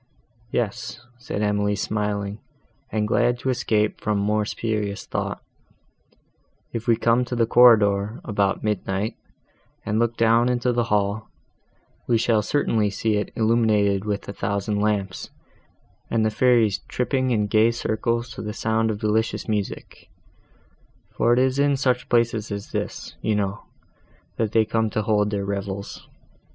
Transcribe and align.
"Yes," 0.49 0.99
said 1.19 1.43
Emily, 1.43 1.75
smiling, 1.75 2.39
and 2.91 3.07
glad 3.07 3.37
to 3.37 3.51
escape 3.51 4.01
from 4.01 4.17
more 4.17 4.45
serious 4.45 5.05
thought, 5.05 5.43
"if 6.73 6.87
we 6.87 6.95
come 6.95 7.23
to 7.25 7.35
the 7.35 7.45
corridor, 7.45 8.19
about 8.25 8.63
midnight, 8.63 9.15
and 9.85 9.99
look 9.99 10.17
down 10.17 10.49
into 10.49 10.73
the 10.73 10.85
hall, 10.85 11.29
we 12.07 12.17
shall 12.17 12.41
certainly 12.41 12.89
see 12.89 13.13
it 13.17 13.31
illuminated 13.35 14.03
with 14.03 14.27
a 14.27 14.33
thousand 14.33 14.79
lamps, 14.79 15.29
and 16.09 16.25
the 16.25 16.31
fairies 16.31 16.79
tripping 16.87 17.29
in 17.29 17.45
gay 17.45 17.69
circles 17.69 18.29
to 18.31 18.41
the 18.41 18.53
sound 18.53 18.89
of 18.89 18.97
delicious 18.97 19.47
music; 19.47 20.09
for 21.11 21.31
it 21.31 21.37
is 21.37 21.59
in 21.59 21.77
such 21.77 22.09
places 22.09 22.51
as 22.51 22.71
this, 22.71 23.15
you 23.21 23.35
know, 23.35 23.65
that 24.37 24.51
they 24.51 24.65
come 24.65 24.89
to 24.89 25.03
hold 25.03 25.29
their 25.29 25.45
revels. 25.45 26.07